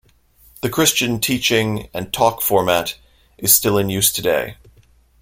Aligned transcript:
The 0.63 0.69
Christian 0.71 1.19
teaching 1.19 1.87
and 1.93 2.11
talk 2.11 2.41
format 2.41 2.97
is 3.37 3.53
still 3.53 3.77
in 3.77 3.89
use 3.91 4.11
today. 4.11 4.55